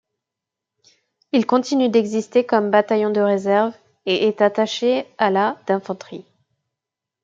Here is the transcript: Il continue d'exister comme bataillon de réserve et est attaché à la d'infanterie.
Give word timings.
Il 1.31 1.45
continue 1.45 1.89
d'exister 1.89 2.43
comme 2.43 2.71
bataillon 2.71 3.11
de 3.11 3.21
réserve 3.21 3.75
et 4.07 4.27
est 4.27 4.41
attaché 4.41 5.05
à 5.19 5.29
la 5.29 5.61
d'infanterie. 5.67 6.25